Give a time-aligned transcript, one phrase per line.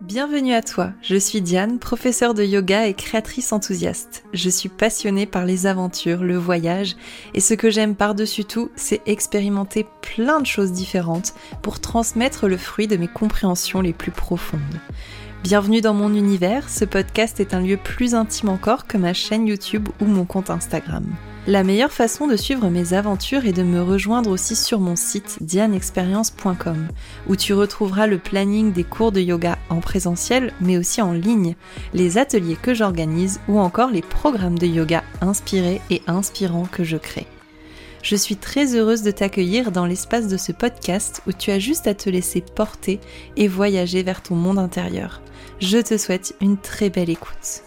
[0.00, 4.22] Bienvenue à toi, je suis Diane, professeure de yoga et créatrice enthousiaste.
[4.32, 6.94] Je suis passionnée par les aventures, le voyage,
[7.34, 12.56] et ce que j'aime par-dessus tout, c'est expérimenter plein de choses différentes pour transmettre le
[12.56, 14.60] fruit de mes compréhensions les plus profondes.
[15.42, 19.48] Bienvenue dans mon univers, ce podcast est un lieu plus intime encore que ma chaîne
[19.48, 21.06] YouTube ou mon compte Instagram.
[21.48, 25.38] La meilleure façon de suivre mes aventures est de me rejoindre aussi sur mon site
[25.40, 26.88] dianeexperience.com
[27.26, 31.56] où tu retrouveras le planning des cours de yoga en présentiel mais aussi en ligne,
[31.94, 36.98] les ateliers que j'organise ou encore les programmes de yoga inspirés et inspirants que je
[36.98, 37.26] crée.
[38.02, 41.86] Je suis très heureuse de t'accueillir dans l'espace de ce podcast où tu as juste
[41.86, 43.00] à te laisser porter
[43.38, 45.22] et voyager vers ton monde intérieur.
[45.60, 47.62] Je te souhaite une très belle écoute.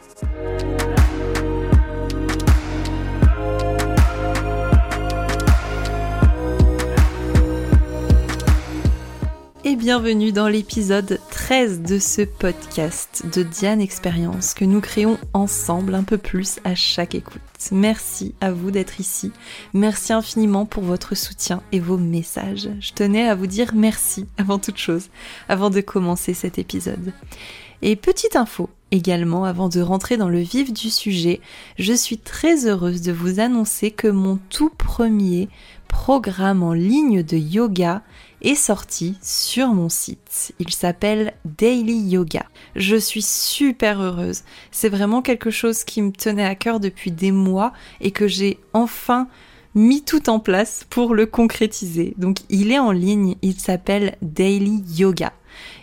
[9.76, 16.04] Bienvenue dans l'épisode 13 de ce podcast de Diane Expérience que nous créons ensemble un
[16.04, 17.42] peu plus à chaque écoute.
[17.72, 19.32] Merci à vous d'être ici.
[19.74, 22.70] Merci infiniment pour votre soutien et vos messages.
[22.82, 25.08] Je tenais à vous dire merci avant toute chose,
[25.48, 27.14] avant de commencer cet épisode.
[27.82, 31.40] Et petite info également, avant de rentrer dans le vif du sujet,
[31.80, 35.48] je suis très heureuse de vous annoncer que mon tout premier
[35.88, 38.02] programme en ligne de yoga
[38.42, 40.54] est sorti sur mon site.
[40.60, 42.46] Il s'appelle Daily Yoga.
[42.76, 44.44] Je suis super heureuse.
[44.72, 48.60] C'est vraiment quelque chose qui me tenait à cœur depuis des mois et que j'ai
[48.74, 49.28] enfin
[49.76, 52.14] mis tout en place pour le concrétiser.
[52.18, 55.34] Donc il est en ligne, il s'appelle Daily Yoga.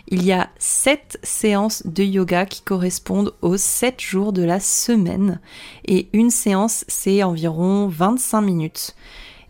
[0.07, 5.39] Il y a 7 séances de yoga qui correspondent aux 7 jours de la semaine
[5.85, 8.95] et une séance c'est environ 25 minutes.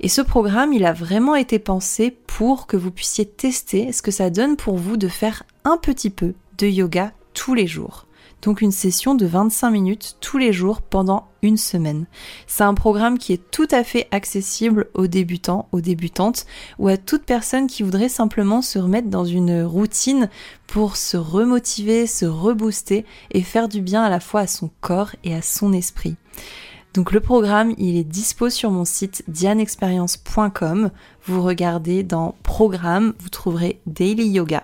[0.02, 4.12] Et ce programme, il a vraiment été pensé pour que vous puissiez tester ce que
[4.12, 8.06] ça donne pour vous de faire un petit peu de yoga tous les jours.
[8.42, 12.06] Donc une session de 25 minutes tous les jours pendant une semaine.
[12.48, 16.46] C'est un programme qui est tout à fait accessible aux débutants, aux débutantes
[16.78, 20.30] ou à toute personne qui voudrait simplement se remettre dans une routine
[20.68, 25.12] pour se remotiver, se rebooster et faire du bien à la fois à son corps
[25.26, 26.16] et à son esprit.
[26.96, 30.90] Donc le programme, il est dispo sur mon site dianexperience.com.
[31.26, 34.64] Vous regardez dans programme, vous trouverez Daily Yoga.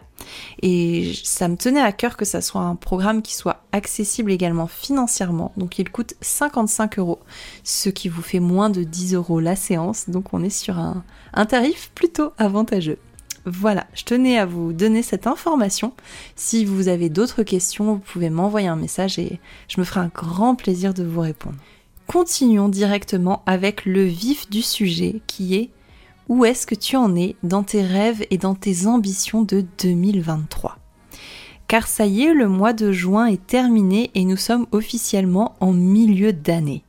[0.64, 4.66] Et ça me tenait à cœur que ça soit un programme qui soit accessible également
[4.66, 5.52] financièrement.
[5.56, 7.20] Donc il coûte 55 euros,
[7.64, 10.10] ce qui vous fait moins de 10 euros la séance.
[10.10, 11.04] Donc on est sur un,
[11.34, 12.98] un tarif plutôt avantageux.
[13.46, 15.94] Voilà, je tenais à vous donner cette information.
[16.36, 20.12] Si vous avez d'autres questions, vous pouvez m'envoyer un message et je me ferai un
[20.12, 21.58] grand plaisir de vous répondre.
[22.08, 25.72] Continuons directement avec le vif du sujet qui est
[26.30, 30.78] où est-ce que tu en es dans tes rêves et dans tes ambitions de 2023
[31.68, 35.74] Car ça y est, le mois de juin est terminé et nous sommes officiellement en
[35.74, 36.84] milieu d'année.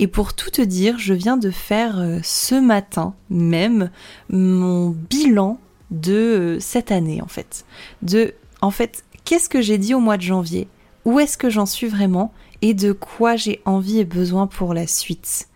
[0.00, 3.90] Et pour tout te dire, je viens de faire euh, ce matin même
[4.28, 5.58] mon bilan
[5.92, 7.64] de euh, cette année en fait.
[8.02, 10.66] De en fait, qu'est-ce que j'ai dit au mois de janvier?
[11.04, 12.32] Où est-ce que j'en suis vraiment?
[12.64, 15.48] Et de quoi j'ai envie et besoin pour la suite.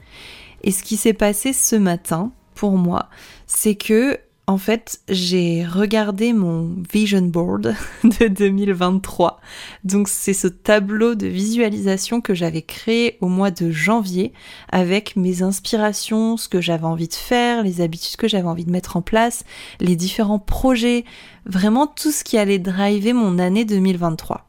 [0.63, 3.09] Et ce qui s'est passé ce matin, pour moi,
[3.47, 7.75] c'est que en fait, j'ai regardé mon vision board
[8.05, 9.41] de 2023.
[9.85, 14.35] Donc c'est ce tableau de visualisation que j'avais créé au mois de janvier
[14.71, 18.71] avec mes inspirations, ce que j'avais envie de faire, les habitudes que j'avais envie de
[18.71, 19.45] mettre en place,
[19.81, 21.07] les différents projets,
[21.47, 24.48] vraiment tout ce qui allait driver mon année 2023.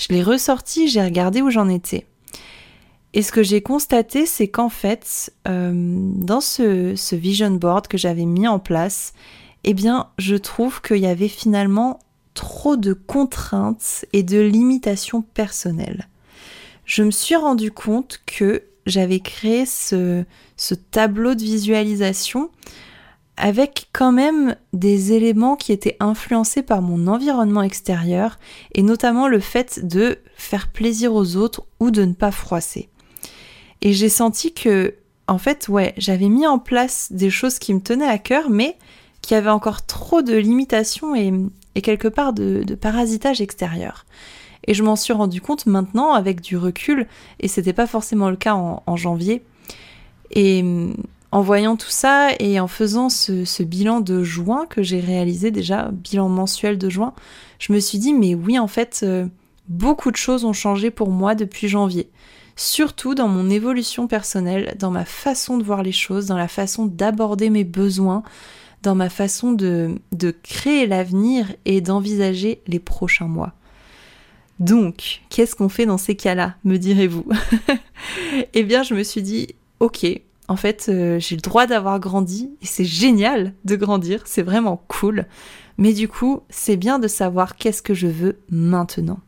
[0.00, 2.06] Je l'ai ressorti, j'ai regardé où j'en étais.
[3.12, 8.24] Et ce que j'ai constaté, c'est qu'en fait, euh, dans ce, vision board que j'avais
[8.24, 9.12] mis en place,
[9.64, 11.98] eh bien, je trouve qu'il y avait finalement
[12.32, 16.08] trop de contraintes et de limitations personnelles.
[16.86, 20.24] Je me suis rendu compte que j'avais créé ce
[20.90, 22.50] tableau de visualisation
[23.40, 28.38] avec quand même des éléments qui étaient influencés par mon environnement extérieur
[28.74, 32.90] et notamment le fait de faire plaisir aux autres ou de ne pas froisser.
[33.80, 34.94] Et j'ai senti que,
[35.26, 38.76] en fait, ouais, j'avais mis en place des choses qui me tenaient à cœur, mais
[39.22, 41.32] qui avaient encore trop de limitations et,
[41.80, 44.04] quelque part de, parasitage extérieur.
[44.66, 47.06] Et je m'en suis rendu compte maintenant avec du recul,
[47.38, 49.42] et c'était pas forcément le cas en, en janvier.
[50.30, 50.62] Et
[51.32, 55.90] en voyant tout ça et en faisant ce, bilan de juin que j'ai réalisé déjà,
[55.92, 57.14] bilan mensuel de juin,
[57.58, 59.26] je me suis dit mais oui en fait euh,
[59.68, 62.10] beaucoup de choses ont changé pour moi depuis janvier.
[62.56, 66.84] Surtout dans mon évolution personnelle, dans ma façon de voir les choses, dans la façon
[66.84, 68.22] d'aborder mes besoins,
[68.82, 73.54] dans ma façon de, de créer l'avenir et d'envisager les prochains mois.
[74.58, 77.26] Donc, qu'est-ce qu'on fait dans ces cas-là, me direz-vous?
[78.54, 79.48] Eh bien, je me suis dit,
[79.78, 80.06] ok,
[80.50, 84.82] en fait, euh, j'ai le droit d'avoir grandi et c'est génial de grandir, c'est vraiment
[84.88, 85.26] cool.
[85.78, 89.20] Mais du coup, c'est bien de savoir qu'est-ce que je veux maintenant.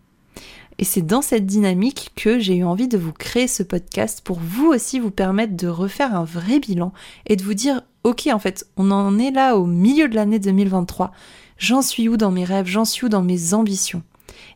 [0.79, 4.41] Et c'est dans cette dynamique que j'ai eu envie de vous créer ce podcast pour
[4.41, 6.93] vous aussi vous permettre de refaire un vrai bilan
[7.27, 10.41] et de vous dire, ok, en fait, on en est là au milieu de l'année
[10.41, 11.13] 2023.
[11.57, 12.67] J'en suis où dans mes rêves?
[12.67, 14.03] J'en suis où dans mes ambitions?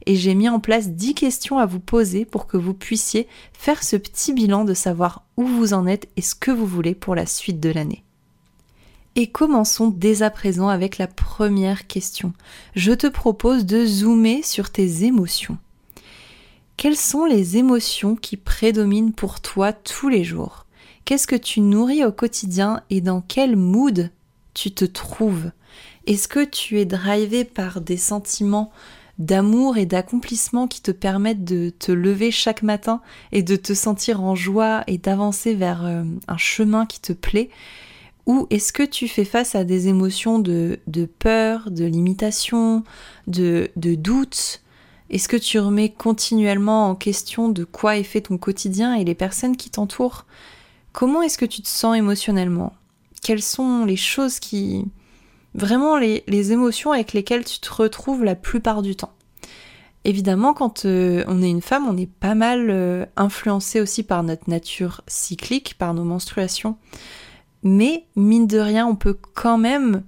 [0.06, 3.82] Et j'ai mis en place 10 questions à vous poser pour que vous puissiez faire
[3.82, 7.14] ce petit bilan de savoir où vous en êtes et ce que vous voulez pour
[7.14, 8.02] la suite de l'année.
[9.18, 12.34] Et commençons dès à présent avec la première question.
[12.74, 15.56] Je te propose de zoomer sur tes émotions.
[16.76, 20.66] Quelles sont les émotions qui prédominent pour toi tous les jours?
[21.06, 24.10] Qu'est-ce que tu nourris au quotidien et dans quel mood
[24.52, 25.50] tu te trouves?
[26.06, 28.70] Est-ce que tu es drivé par des sentiments
[29.18, 33.00] d'amour et d'accomplissement qui te permettent de te lever chaque matin
[33.32, 37.50] et de te sentir en joie et d'avancer vers euh, un chemin qui te plaît.
[38.26, 42.82] Ou est-ce que tu fais face à des émotions de, de peur, de limitation,
[43.26, 44.62] de, de doute,
[45.10, 49.14] est-ce que tu remets continuellement en question de quoi est fait ton quotidien et les
[49.14, 50.26] personnes qui t'entourent?
[50.92, 52.72] Comment est-ce que tu te sens émotionnellement?
[53.22, 54.84] Quelles sont les choses qui...
[55.56, 59.14] Vraiment les, émotions avec lesquelles tu te retrouves la plupart du temps
[60.04, 64.22] Évidemment, quand euh, on est une femme, on est pas mal euh, influencé aussi par
[64.22, 66.76] notre nature cyclique, par nos menstruations.
[67.62, 70.04] Mais mine de rien, on peut quand même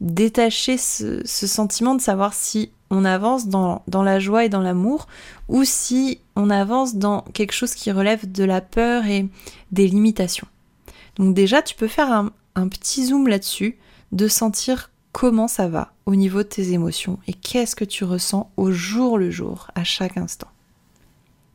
[0.00, 5.06] détacher ce sentiment de savoir si on avance dans, la joie et dans l'amour,
[5.48, 9.28] ou si on avance dans quelque chose qui relève de la peur et
[9.72, 10.46] des limitations.
[11.16, 13.78] Donc déjà, tu peux faire un, un petit zoom là-dessus,
[14.14, 18.50] de sentir comment ça va au niveau de tes émotions et qu'est-ce que tu ressens
[18.56, 20.48] au jour le jour, à chaque instant.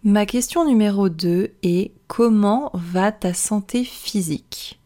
[0.03, 4.79] Ma question numéro 2 est comment va ta santé physique?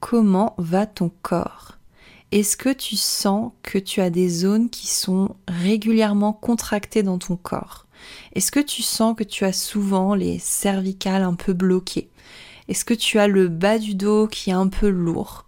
[0.00, 1.78] Comment va ton corps?
[2.32, 7.36] Est-ce que tu sens que tu as des zones qui sont régulièrement contractées dans ton
[7.36, 7.86] corps?
[8.34, 12.10] Est-ce que tu sens que tu as souvent les cervicales un peu bloquées?
[12.68, 15.45] Est-ce que tu as le bas du dos qui est un peu lourd?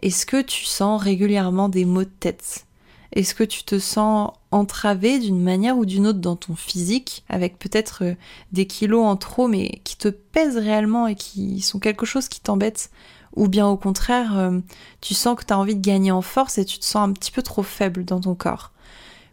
[0.00, 2.66] Est-ce que tu sens régulièrement des maux de tête?
[3.12, 7.58] Est-ce que tu te sens entravé d'une manière ou d'une autre dans ton physique, avec
[7.58, 8.14] peut-être euh,
[8.52, 12.40] des kilos en trop, mais qui te pèsent réellement et qui sont quelque chose qui
[12.40, 12.90] t'embête?
[13.36, 14.58] Ou bien au contraire, euh,
[15.02, 17.12] tu sens que tu as envie de gagner en force et tu te sens un
[17.12, 18.72] petit peu trop faible dans ton corps?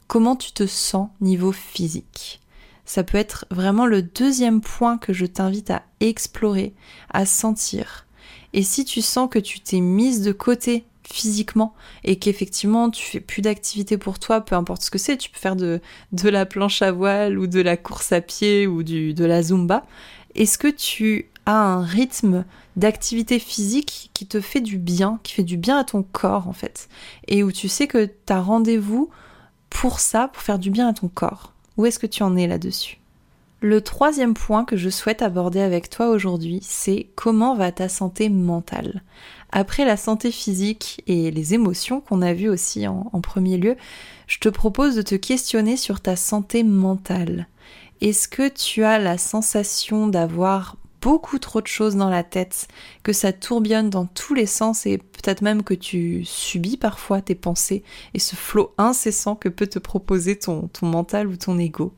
[0.08, 2.42] Comment tu te sens niveau physique?
[2.86, 6.74] Ça peut être vraiment le deuxième point que je t'invite à explorer,
[7.12, 8.07] à sentir.
[8.54, 11.74] Et si tu sens que tu t'es mise de côté physiquement
[12.04, 15.40] et qu'effectivement tu fais plus d'activité pour toi, peu importe ce que c'est, tu peux
[15.40, 15.80] faire de,
[16.12, 19.42] de la planche à voile ou de la course à pied ou du, de la
[19.42, 19.86] zumba,
[20.36, 22.46] est-ce que tu as un rythme
[22.76, 26.54] d'activité physique qui te fait du bien, qui fait du bien à ton corps en
[26.54, 26.90] fait,
[27.28, 29.10] et où tu sais que tu as rendez-vous
[29.70, 31.54] pour ça, pour faire du bien à ton corps?
[31.78, 33.00] Où est-ce que tu en es là-dessus?
[33.60, 38.30] Le troisième point que je souhaite aborder avec toi aujourd'hui, c'est comment va ta santé
[38.30, 39.02] mentale?
[39.52, 43.76] Après la santé physique et les émotions qu'on a vues aussi en, premier lieu,
[44.28, 47.48] je te propose de te questionner sur ta santé mentale.
[48.00, 52.68] Est-ce que tu as la sensation d'avoir beaucoup trop de choses dans la tête,
[53.02, 57.36] que ça tourbillonne dans tous les sens et peut-être même que tu subis parfois tes
[57.36, 57.84] pensées
[58.14, 61.96] et ce flot incessant que peut te proposer ton, ton mental ou ton ego?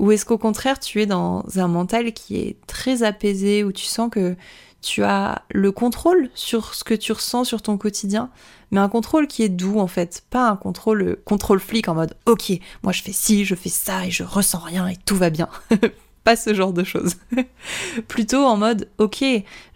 [0.00, 3.84] Ou est-ce qu'au contraire tu es dans un mental qui est très apaisé, où tu
[3.84, 4.34] sens que
[4.80, 8.30] tu as le contrôle sur ce que tu ressens sur ton quotidien,
[8.70, 12.16] mais un contrôle qui est doux en fait, pas un contrôle contrôle flic en mode
[12.24, 12.52] ok,
[12.82, 15.50] moi je fais ci, je fais ça et je ressens rien et tout va bien.
[16.24, 17.16] pas ce genre de choses.
[18.08, 19.22] Plutôt en mode ok,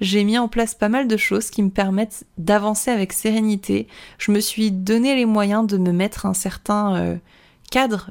[0.00, 3.88] j'ai mis en place pas mal de choses qui me permettent d'avancer avec sérénité.
[4.16, 7.16] Je me suis donné les moyens de me mettre un certain euh,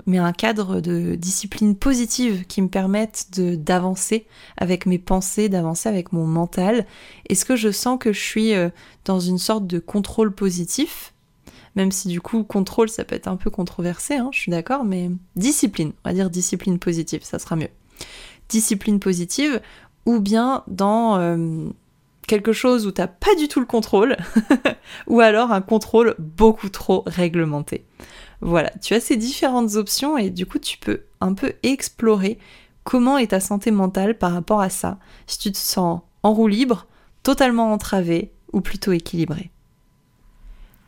[0.05, 4.27] mais un cadre de discipline positive qui me permette d'avancer
[4.57, 6.85] avec mes pensées, d'avancer avec mon mental.
[7.29, 8.69] Est-ce que je sens que je suis euh,
[9.05, 11.13] dans une sorte de contrôle positif?
[11.75, 14.83] Même si du coup contrôle ça peut être un peu controversé, hein, je suis d'accord,
[14.83, 17.69] mais discipline, on va dire discipline positive, ça sera mieux.
[18.49, 19.61] Discipline positive,
[20.05, 21.69] ou bien dans euh,
[22.27, 24.17] quelque chose où t'as pas du tout le contrôle,
[25.07, 27.85] ou alors un contrôle beaucoup trop réglementé.
[28.43, 32.37] Voilà, tu as ces différentes options et du coup tu peux un peu explorer
[32.83, 36.47] comment est ta santé mentale par rapport à ça, si tu te sens en roue
[36.47, 36.87] libre,
[37.23, 39.49] totalement entravé ou plutôt équilibré.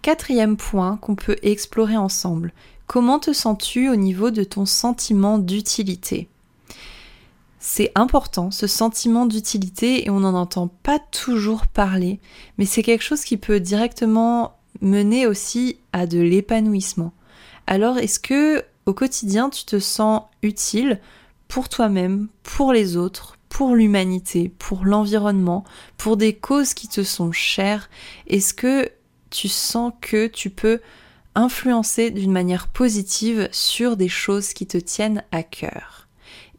[0.02, 2.54] Quatrième point qu'on peut explorer ensemble,
[2.88, 6.30] Comment te sens-tu au niveau de ton sentiment d'utilité?
[7.60, 12.20] C'est important, ce sentiment d'utilité, et on n'en entend pas toujours parler,
[12.58, 17.12] mais c'est quelque chose qui peut directement mener aussi à de l'épanouissement.
[17.68, 21.00] Alors, est-ce que au quotidien, tu te sens utile
[21.48, 25.64] pour toi-même, pour les autres, pour l'humanité, pour l'environnement,
[25.98, 27.90] pour des causes qui te sont chères?
[28.28, 28.90] Est-ce que
[29.32, 30.82] tu sens que tu peux
[31.34, 36.05] influencer d'une manière positive sur des choses qui te tiennent à cœur?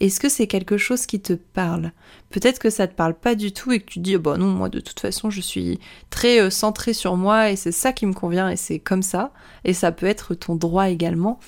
[0.01, 1.93] Est-ce que c'est quelque chose qui te parle?
[2.31, 4.69] Peut-être que ça te parle pas du tout et que tu dis bah non moi
[4.69, 5.79] de toute façon je suis
[6.11, 9.33] très euh, centré sur moi et c'est ça qui me convient et c'est comme ça
[9.65, 11.39] et ça peut être ton droit également.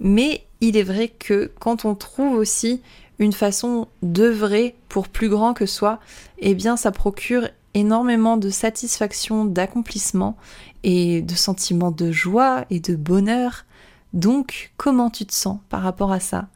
[0.00, 2.80] Mais il est vrai que quand on trouve aussi
[3.18, 6.00] une façon d'œuvrer pour plus grand que soi,
[6.38, 10.36] eh bien ça procure énormément de satisfaction, d'accomplissement
[10.82, 13.64] et de sentiments de joie et de bonheur.
[14.12, 16.48] Donc, comment tu te sens par rapport à ça?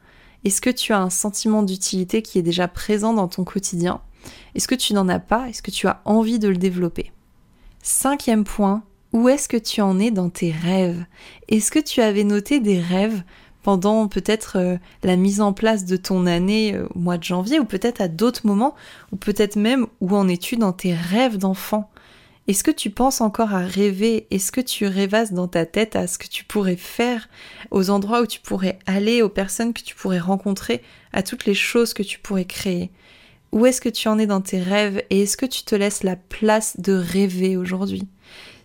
[0.44, 4.00] Est-ce que tu as un sentiment d'utilité qui est déjà présent dans ton quotidien?
[4.54, 5.48] Est-ce que tu n'en as pas?
[5.48, 7.12] Est-ce que tu as envie de le développer?
[7.82, 11.04] Cinquième point, où est-ce que tu en es dans tes rêves?
[11.48, 13.22] Est-ce que tu avais noté des rêves
[13.62, 17.58] pendant peut-être euh, la mise en place de ton année euh, au mois de janvier
[17.58, 18.74] ou peut-être à d'autres moments
[19.12, 21.90] ou peut-être même où en es-tu dans tes rêves d'enfant?
[22.48, 24.26] Est-ce que tu penses encore à rêver?
[24.30, 27.28] Est-ce que tu rêvasses dans ta tête à ce que tu pourrais faire,
[27.70, 31.52] aux endroits où tu pourrais aller, aux personnes que tu pourrais rencontrer, à toutes les
[31.52, 32.90] choses que tu pourrais créer?
[33.52, 36.02] Où est-ce que tu en es dans tes rêves et est-ce que tu te laisses
[36.02, 38.08] la place de rêver aujourd'hui?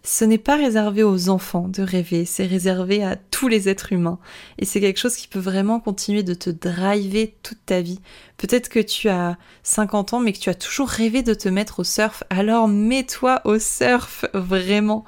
[0.06, 4.20] Ce n'est pas réservé aux enfants de rêver, c'est réservé à tous les êtres humains.
[4.60, 8.02] Et c'est quelque chose qui peut vraiment continuer de te driver toute ta vie.
[8.36, 11.80] Peut-être que tu as 50 ans mais que tu as toujours rêvé de te mettre
[11.80, 15.06] au surf, alors mets-toi au surf vraiment.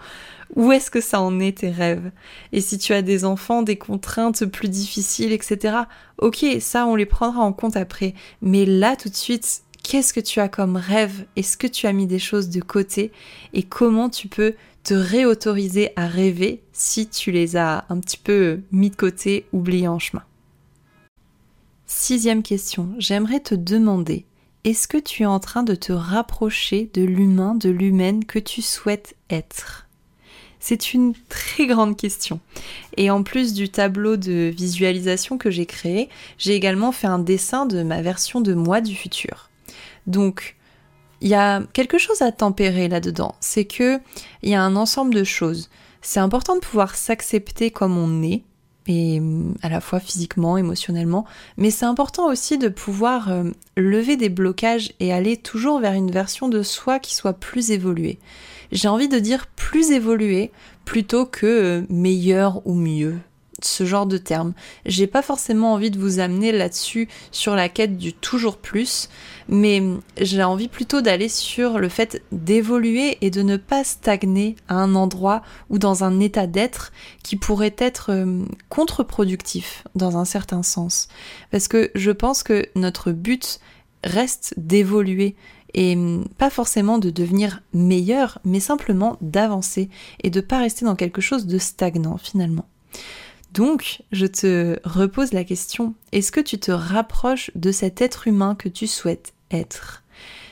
[0.56, 2.12] Où est-ce que ça en est tes rêves?
[2.54, 5.78] Et si tu as des enfants, des contraintes plus difficiles, etc.
[6.20, 8.14] Ok, ça on les prendra en compte après.
[8.42, 11.26] Mais là tout de suite, qu'est-ce que tu as comme rêve?
[11.36, 13.12] Est-ce que tu as mis des choses de côté?
[13.54, 18.62] Et comment tu peux te réautoriser à rêver si tu les as un petit peu
[18.72, 20.24] mis de côté, oubliés en chemin?
[21.86, 24.26] Sixième question, j'aimerais te demander,
[24.64, 28.64] est-ce que tu es en train de te rapprocher de l'humain, de l'humaine que tu
[28.64, 29.88] souhaites être?
[30.60, 32.40] C'est une très grande question.
[32.98, 37.68] Et en plus du tableau de visualisation que j'ai créé, j'ai également fait un dessin
[37.68, 39.52] de ma version de moi du futur.
[40.08, 40.56] Donc,
[41.22, 43.36] il y a quelque chose à tempérer là-dedans.
[43.40, 44.00] C'est que
[44.44, 45.70] il y a un ensemble de choses.
[46.02, 48.44] C'est important de pouvoir s'accepter comme on est,
[48.88, 49.22] et
[49.64, 51.26] à la fois physiquement, émotionnellement,
[51.58, 53.46] mais c'est important aussi de pouvoir euh,
[53.76, 58.20] lever des blocages et aller toujours vers une version de soi qui soit plus évoluée.
[58.72, 60.52] J'ai envie de dire plus évoluée
[60.86, 63.18] plutôt que euh, meilleure ou mieux
[63.62, 64.54] ce genre de terme.
[64.86, 69.10] J'ai pas forcément envie de vous amener là-dessus sur la quête du toujours plus,
[69.48, 69.82] mais
[70.20, 74.96] j'ai envie plutôt d'aller sur le fait d'évoluer et de ne pas stagner à un
[74.96, 76.92] endroit ou dans un état d'être
[77.24, 81.08] qui pourrait être euh, contre-productif dans un certain sens.
[81.52, 83.60] Parce que je pense que notre but
[84.04, 85.36] reste d'évoluer
[85.74, 85.98] et
[86.38, 89.90] pas forcément de devenir meilleur, mais simplement d'avancer
[90.24, 92.66] et de pas rester dans quelque chose de stagnant finalement.
[93.56, 98.54] Donc, je te repose la question, est-ce que tu te rapproches de cet être humain
[98.54, 100.04] que tu souhaites être?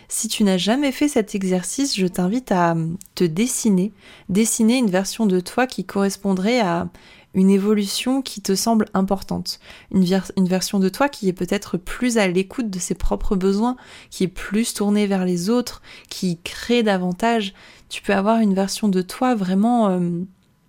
[0.08, 2.78] Si tu n'as jamais fait cet exercice, je t'invite à
[3.16, 3.92] te dessiner,
[4.30, 6.88] dessiner une version de toi qui correspondrait à
[7.34, 9.60] une évolution qui te semble importante,
[9.92, 10.06] une,
[10.48, 13.76] version de toi qui est peut-être plus à l'écoute de ses propres besoins,
[14.12, 17.54] qui est plus tournée vers les autres, qui crée davantage.
[17.90, 20.22] Tu peux avoir une version de toi vraiment euh,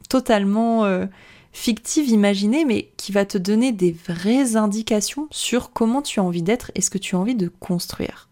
[0.09, 1.07] totalement euh,
[1.54, 6.42] fictive, imaginée, mais qui va te donner des vraies indications sur comment tu as envie
[6.42, 8.28] d'être et ce que tu as envie de construire.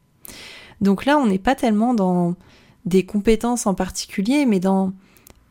[0.83, 2.35] Donc là, on n'est pas tellement dans
[2.85, 4.93] des compétences en particulier, mais dans,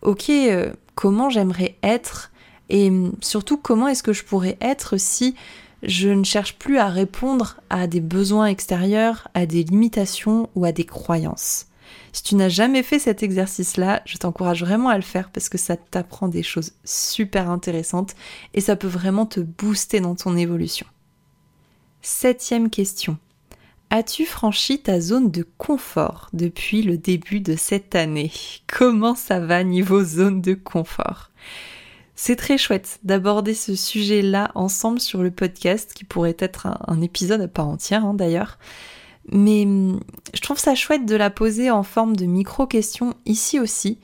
[0.01, 2.31] ok, euh, comment j'aimerais être
[2.69, 5.33] et hum, surtout comment est-ce que je pourrais être si
[5.81, 10.73] je ne cherche plus à répondre à des besoins extérieurs, à des limitations ou à
[10.73, 11.67] des croyances.
[12.13, 15.57] Si tu n'as jamais fait cet exercice-là, je t'encourage vraiment à le faire parce que
[15.57, 18.15] ça t'apprend des choses super intéressantes
[18.53, 20.85] et ça peut vraiment te booster dans ton évolution.
[22.01, 23.17] Septième question.
[23.89, 28.31] As-tu franchi ta zone de confort depuis le début de cette année?
[28.65, 31.29] Comment ça va niveau zone de confort?
[32.15, 37.41] C'est très chouette d'aborder ce sujet-là ensemble sur le podcast, qui pourrait être un, épisode
[37.41, 38.59] à part entière hein, d'ailleurs.
[39.29, 39.99] Mais hum,
[40.33, 43.99] je trouve ça chouette de la poser en forme de micro-question ici aussi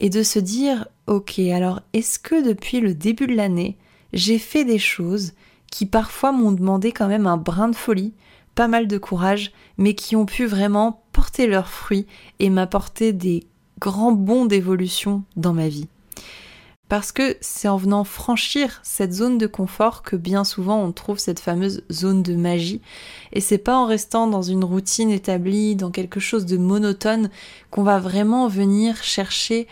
[0.00, 3.76] et de se dire ok alors est-ce que depuis le début de l'année
[4.12, 5.32] j'ai fait des choses
[5.70, 8.14] qui parfois m'ont demandé quand même un brin de folie,
[8.54, 12.06] pas mal de courage, mais qui ont pu vraiment porter leurs fruits
[12.38, 13.42] et m'apporter des
[13.80, 15.88] grands bons d'évolution dans ma vie?
[16.88, 21.18] Parce que c'est en venant franchir cette zone de confort que bien souvent on trouve
[21.18, 22.82] cette fameuse zone de magie.
[23.32, 27.30] Et c'est pas en restant dans une routine établie, dans quelque chose de monotone,
[27.70, 29.66] qu'on va vraiment venir chercher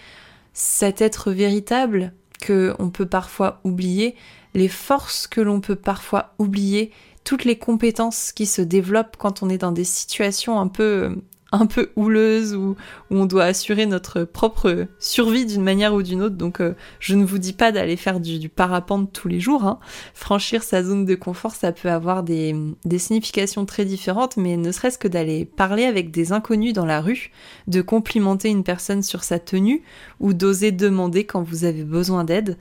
[0.54, 4.16] cet être véritable que on peut parfois oublier,
[4.54, 6.92] les forces que l'on peut parfois oublier,
[7.24, 11.66] toutes les compétences qui se développent quand on est dans des situations un peu un
[11.66, 12.76] peu houleuse où,
[13.10, 16.36] on doit assurer notre propre survie d'une manière ou d'une autre.
[16.36, 19.64] Donc euh, je ne vous dis pas d'aller faire du, parapente tous les jours.
[19.64, 19.78] Hein.
[20.14, 24.72] Franchir sa zone de confort, ça peut avoir des, des significations très différentes, mais ne
[24.72, 27.30] serait-ce que d'aller parler avec des inconnus dans la rue,
[27.66, 29.82] de complimenter une personne sur sa tenue
[30.20, 32.56] ou d'oser demander quand vous avez besoin d'aide.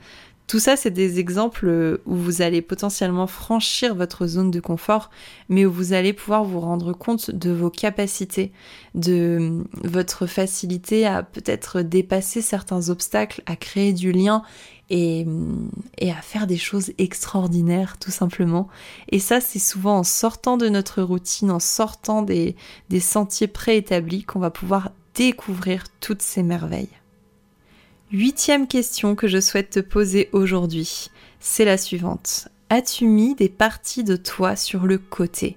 [0.52, 5.08] Tout ça, c'est des exemples euh, où vous allez potentiellement franchir votre zone de confort,
[5.48, 8.52] mais où vous allez pouvoir vous rendre compte de vos capacités,
[8.94, 14.42] de euh, votre facilité à peut-être dépasser certains obstacles, à créer du lien
[14.90, 15.54] et, euh,
[15.96, 18.68] et, à faire des choses extraordinaires, tout simplement.
[19.08, 22.56] Et ça, c'est souvent en sortant de notre routine, en sortant des
[23.00, 27.01] sentiers préétablis qu'on va pouvoir découvrir toutes ces merveilles.
[28.12, 31.08] Huitième question que je souhaite te poser aujourd'hui,
[31.40, 32.48] c'est la suivante.
[32.68, 35.56] As-tu mis des parties de toi sur le côté?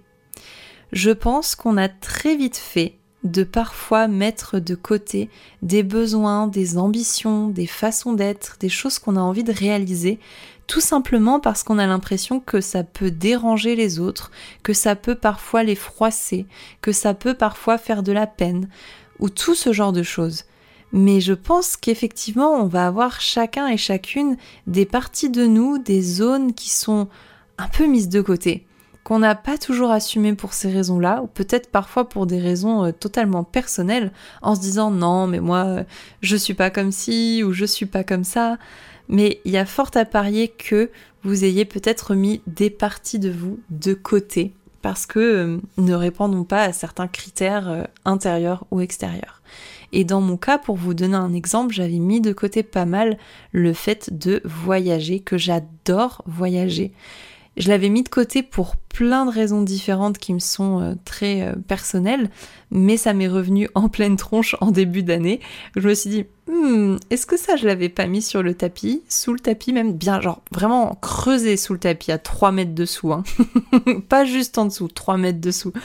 [0.93, 2.95] Je pense qu'on a très vite fait
[3.25, 5.29] de parfois mettre de côté
[5.63, 10.17] des besoins, des ambitions, des façons d'être, des choses qu'on a envie de réaliser,
[10.65, 14.31] tout simplement parce qu'on a l'impression que ça peut déranger les autres,
[14.63, 16.45] que ça peut parfois les froisser,
[16.81, 18.69] que ça peut parfois faire de la peine,
[19.19, 20.45] ou tout ce genre de choses
[20.95, 26.01] mais je pense qu'effectivement, on va avoir chacun et chacune des parties de nous, des
[26.01, 27.09] zones qui sont
[27.57, 28.65] un peu mises de côté,
[29.03, 32.91] qu'on n'a pas toujours assumé pour ces raisons-là, ou peut-être parfois pour des raisons euh,
[32.93, 35.83] totalement personnelles, en se disant non, mais moi, euh,
[36.21, 38.57] je suis pas comme ci, ou je suis pas comme ça.
[39.09, 40.89] Mais il y a fort à parier que
[41.23, 44.53] vous ayez peut-être mis des parties de vous de côté
[44.85, 49.41] parce que euh, ne répondons pas à certains critères intérieurs ou extérieurs.
[49.93, 53.17] Et dans mon cas, pour vous donner un exemple, j'avais mis de côté pas mal
[53.51, 56.91] le fait de voyager, que j'adore voyager.
[57.57, 61.41] Je l'avais mis de côté pour plein de raisons différentes qui me sont euh, très
[61.41, 62.29] euh, personnelles,
[62.69, 65.39] mais ça m'est revenu en pleine tronche en début d'année.
[65.75, 69.01] Je me suis dit, hmm, est-ce que ça je l'avais pas mis sur le tapis,
[69.09, 73.13] sous le tapis même, bien genre vraiment creusé sous le tapis à 3 mètres dessous,
[73.13, 73.23] hein.
[74.09, 75.73] pas juste en dessous, 3 mètres dessous.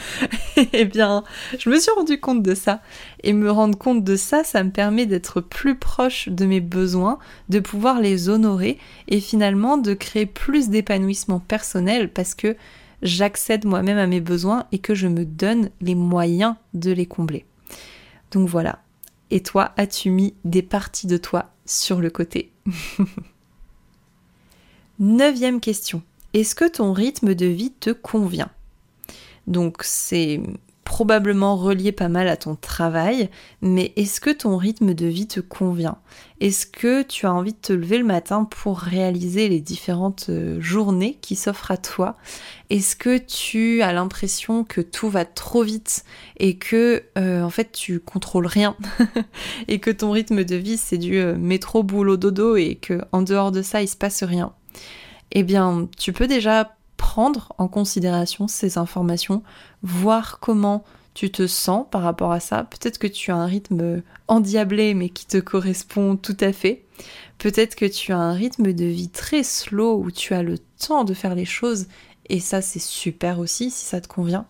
[0.73, 1.23] Eh bien,
[1.57, 2.81] je me suis rendu compte de ça.
[3.23, 7.19] Et me rendre compte de ça, ça me permet d'être plus proche de mes besoins,
[7.49, 12.55] de pouvoir les honorer et finalement de créer plus d'épanouissement personnel parce que
[13.01, 17.45] j'accède moi-même à mes besoins et que je me donne les moyens de les combler.
[18.31, 18.79] Donc voilà.
[19.31, 22.51] Et toi, as-tu mis des parties de toi sur le côté?
[24.99, 26.03] Neuvième question.
[26.33, 28.51] Est-ce que ton rythme de vie te convient?
[29.47, 30.41] Donc c'est
[30.83, 33.29] probablement relié pas mal à ton travail,
[33.61, 35.97] mais est-ce que ton rythme de vie te convient?
[36.39, 40.59] Est-ce que tu as envie de te lever le matin pour réaliser les différentes euh,
[40.59, 42.17] journées qui s'offrent à toi?
[42.69, 46.03] Est-ce que tu as l'impression que tout va trop vite
[46.37, 48.75] et que euh, en fait tu contrôles rien
[49.67, 53.21] et que ton rythme de vie c'est du euh, métro boulot dodo et que en
[53.21, 54.53] dehors de ça il se passe rien?
[55.33, 56.75] Eh bien, tu peux déjà
[57.11, 59.43] prendre en considération ces informations,
[59.83, 62.63] voir comment tu te sens par rapport à ça.
[62.63, 66.85] Peut-être que tu as un rythme endiablé mais qui te correspond tout à fait.
[67.37, 71.03] Peut-être que tu as un rythme de vie très slow où tu as le temps
[71.03, 71.87] de faire les choses
[72.29, 74.45] et ça c'est super aussi si ça te convient.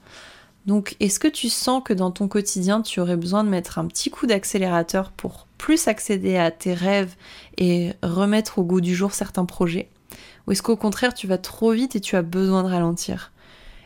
[0.68, 3.88] Donc est-ce que tu sens que dans ton quotidien tu aurais besoin de mettre un
[3.88, 7.16] petit coup d'accélérateur pour plus accéder à tes rêves
[7.58, 9.90] et remettre au goût du jour certains projets?
[10.46, 13.32] Ou est-ce qu'au contraire tu vas trop vite et tu as besoin de ralentir?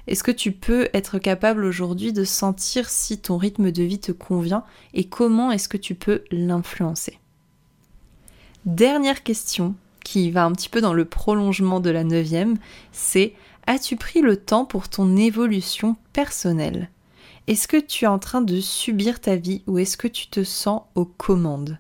[0.07, 4.11] Est-ce que tu peux être capable aujourd'hui de sentir si ton rythme de vie te
[4.11, 4.63] convient
[4.93, 7.19] et comment est-ce que tu peux l'influencer?
[8.65, 12.57] Dernière question qui va un petit peu dans le prolongement de la neuvième,
[12.91, 13.33] c'est
[13.65, 16.89] as-tu pris le temps pour ton évolution personnelle?
[17.47, 20.43] Est-ce que tu es en train de subir ta vie ou est-ce que tu te
[20.43, 21.79] sens aux commandes?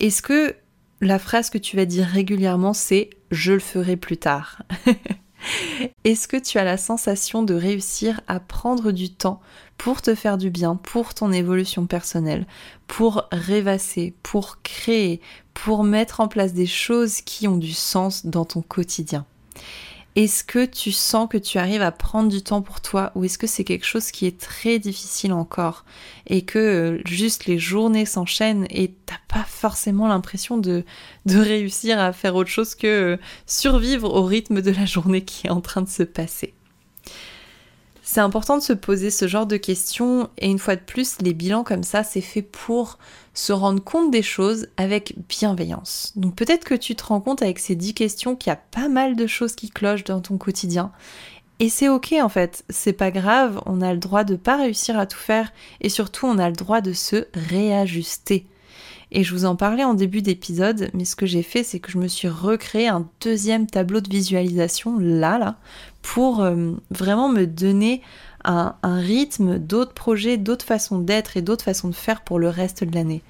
[0.00, 0.54] Est-ce que
[1.00, 4.62] la phrase que tu vas dire régulièrement, c'est je le ferai plus tard.
[6.04, 9.40] Est-ce que tu as la sensation de réussir à prendre du temps
[9.76, 12.46] pour te faire du bien, pour ton évolution personnelle,
[12.86, 15.20] pour rêvasser, pour créer,
[15.52, 19.26] pour mettre en place des choses qui ont du sens dans ton quotidien?
[20.16, 23.36] Est-ce que tu sens que tu arrives à prendre du temps pour toi ou est-ce
[23.36, 25.84] que c'est quelque chose qui est très difficile encore
[26.28, 30.84] et que euh, juste les journées s'enchaînent et t'as pas forcément l'impression de,
[31.26, 35.48] de réussir à faire autre chose que euh, survivre au rythme de la journée qui
[35.48, 36.54] est en train de se passer?
[38.06, 41.32] C'est important de se poser ce genre de questions et une fois de plus, les
[41.32, 42.98] bilans comme ça, c'est fait pour
[43.32, 46.12] se rendre compte des choses avec bienveillance.
[46.14, 48.88] Donc peut-être que tu te rends compte avec ces 10 questions qu'il y a pas
[48.88, 50.92] mal de choses qui clochent dans ton quotidien.
[51.60, 54.98] Et c'est ok en fait, c'est pas grave, on a le droit de pas réussir
[54.98, 58.46] à tout faire et surtout on a le droit de se réajuster.
[59.12, 61.92] Et je vous en parlais en début d'épisode, mais ce que j'ai fait, c'est que
[61.92, 65.56] je me suis recréé un deuxième tableau de visualisation là, là,
[66.04, 68.02] pour euh, vraiment me donner
[68.44, 72.84] un, rythme, d'autres projets, d'autres façons d'être et d'autres façons de faire pour le reste
[72.84, 73.22] de l'année.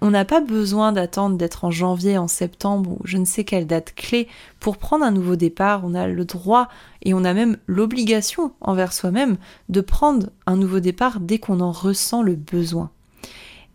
[0.00, 3.66] On n'a pas besoin d'attendre d'être en janvier, en septembre ou je ne sais quelle
[3.66, 4.26] date clé
[4.58, 5.82] pour prendre un nouveau départ.
[5.84, 6.68] On a le droit
[7.02, 9.36] et on a même l'obligation envers soi-même
[9.68, 12.90] de prendre un nouveau départ dès qu'on en ressent le besoin.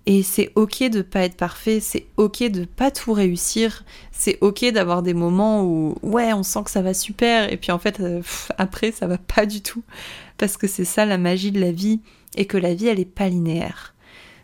[0.05, 4.65] Et c'est ok de pas être parfait, c'est ok de pas tout réussir, c'est ok
[4.71, 8.01] d'avoir des moments où ouais on sent que ça va super et puis en fait
[8.01, 8.21] euh,
[8.57, 9.81] après ça va pas du tout
[10.37, 12.01] parce que c'est ça la magie de la vie
[12.35, 13.93] et que la vie elle est pas linéaire.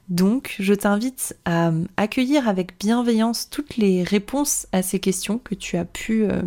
[0.08, 5.76] Donc je t'invite à accueillir avec bienveillance toutes les réponses à ces questions que tu
[5.76, 6.41] as pu euh,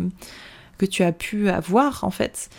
[0.79, 2.49] que tu as pu avoir en fait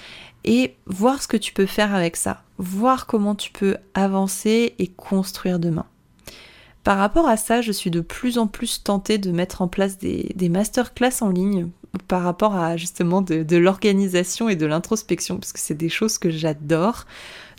[0.44, 4.86] et voir ce que tu peux faire avec ça, voir comment tu peux avancer et
[4.86, 5.86] construire demain.
[6.84, 9.96] Par rapport à ça, je suis de plus en plus tentée de mettre en place
[9.96, 11.68] des, des masterclass en ligne
[12.08, 16.30] par rapport à justement de, l'organisation et de l'introspection, parce que c'est des choses que
[16.30, 17.06] j'adore.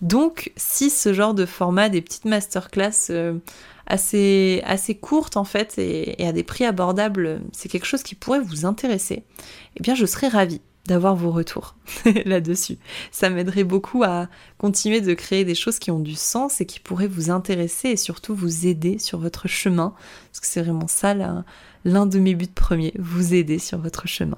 [0.02, 3.40] Donc, si ce genre de format, des petites masterclass euh,
[3.88, 8.14] assez, assez courtes en fait et, et à des prix abordables, c'est quelque chose qui
[8.14, 9.24] pourrait vous intéresser,
[9.78, 11.76] eh bien je serais ravie d'avoir vos retours
[12.26, 12.78] là-dessus.
[13.12, 16.80] Ça m'aiderait beaucoup à continuer de créer des choses qui ont du sens et qui
[16.80, 19.94] pourraient vous intéresser et surtout vous aider sur votre chemin,
[20.32, 21.16] parce que c'est vraiment ça
[21.86, 24.38] l'un de mes buts premiers, vous aider sur votre chemin.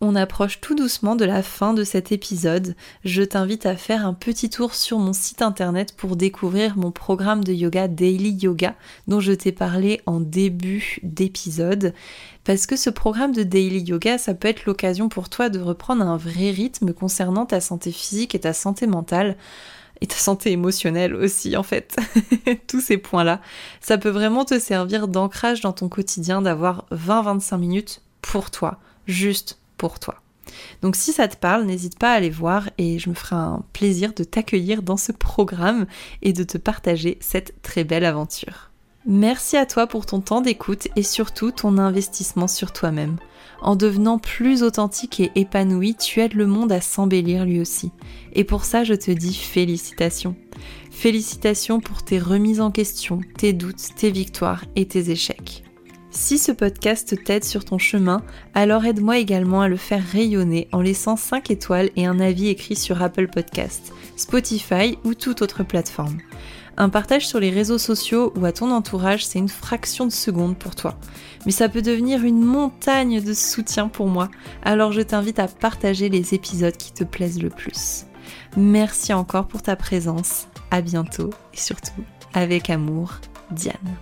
[0.00, 2.76] On approche tout doucement de la fin de cet épisode.
[3.04, 7.42] Je t'invite à faire un petit tour sur mon site internet pour découvrir mon programme
[7.42, 8.76] de yoga Daily Yoga
[9.08, 11.94] dont je t'ai parlé en début d'épisode.
[12.44, 16.04] Parce que ce programme de Daily Yoga, ça peut être l'occasion pour toi de reprendre
[16.04, 19.36] un vrai rythme concernant ta santé physique et ta santé mentale
[20.00, 21.96] et ta santé émotionnelle aussi en fait.
[22.68, 23.40] Tous ces points-là.
[23.80, 29.58] Ça peut vraiment te servir d'ancrage dans ton quotidien d'avoir 20-25 minutes pour toi, juste
[29.78, 30.16] pour toi.
[30.82, 33.62] Donc si ça te parle, n'hésite pas à aller voir et je me ferai un
[33.72, 35.86] plaisir de t'accueillir dans ce programme
[36.22, 38.70] et de te partager cette très belle aventure.
[39.06, 43.16] Merci à toi pour ton temps d'écoute et surtout ton investissement sur toi-même.
[43.60, 47.90] En devenant plus authentique et épanoui, tu aides le monde à s'embellir lui aussi.
[48.34, 50.36] Et pour ça, je te dis félicitations.
[50.90, 55.64] Félicitations pour tes remises en question, tes doutes, tes victoires et tes échecs.
[56.20, 60.80] Si ce podcast t'aide sur ton chemin, alors aide-moi également à le faire rayonner en
[60.80, 66.18] laissant 5 étoiles et un avis écrit sur Apple Podcast, Spotify ou toute autre plateforme.
[66.76, 70.58] Un partage sur les réseaux sociaux ou à ton entourage, c'est une fraction de seconde
[70.58, 70.98] pour toi.
[71.46, 74.28] Mais ça peut devenir une montagne de soutien pour moi,
[74.64, 78.06] alors je t'invite à partager les épisodes qui te plaisent le plus.
[78.56, 82.04] Merci encore pour ta présence, à bientôt et surtout,
[82.34, 83.20] avec amour,
[83.52, 83.96] Diane.